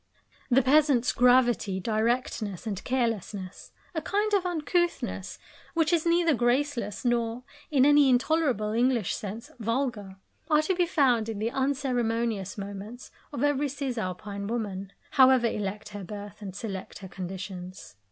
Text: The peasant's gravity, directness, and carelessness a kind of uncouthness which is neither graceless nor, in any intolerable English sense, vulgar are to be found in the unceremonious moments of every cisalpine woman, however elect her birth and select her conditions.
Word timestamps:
The 0.49 0.63
peasant's 0.63 1.11
gravity, 1.11 1.79
directness, 1.79 2.65
and 2.65 2.83
carelessness 2.83 3.71
a 3.93 4.01
kind 4.01 4.33
of 4.33 4.47
uncouthness 4.47 5.37
which 5.75 5.93
is 5.93 6.07
neither 6.07 6.33
graceless 6.33 7.05
nor, 7.05 7.43
in 7.69 7.85
any 7.85 8.09
intolerable 8.09 8.71
English 8.71 9.13
sense, 9.15 9.51
vulgar 9.59 10.15
are 10.49 10.63
to 10.63 10.73
be 10.73 10.87
found 10.87 11.29
in 11.29 11.37
the 11.37 11.51
unceremonious 11.51 12.57
moments 12.57 13.11
of 13.31 13.43
every 13.43 13.69
cisalpine 13.69 14.47
woman, 14.47 14.91
however 15.11 15.45
elect 15.45 15.89
her 15.89 16.03
birth 16.03 16.41
and 16.41 16.55
select 16.55 16.97
her 16.97 17.07
conditions. 17.07 17.95